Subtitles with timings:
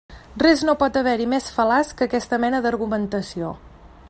[0.43, 3.57] Res no pot haver-hi més fal·laç que aquesta mena d'argumentació.